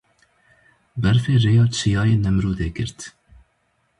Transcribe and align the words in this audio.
Berfê 1.01 1.35
rêya 1.43 1.65
Çiyayê 1.75 2.17
Nemrûdê 2.23 2.69
girt. 2.75 2.99